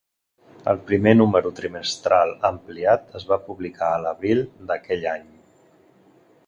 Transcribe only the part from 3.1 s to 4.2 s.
es va publicar a